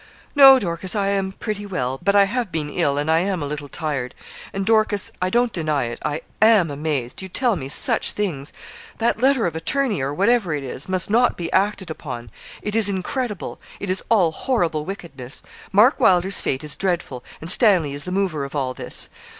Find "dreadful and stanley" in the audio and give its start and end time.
16.75-17.93